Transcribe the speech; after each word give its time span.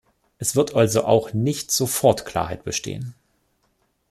Es 0.39 0.55
wird 0.55 0.73
also 0.73 1.05
auch 1.05 1.31
nicht 1.33 1.69
sofort 1.69 2.25
Klarheit 2.25 2.63
bestehen. 2.63 3.13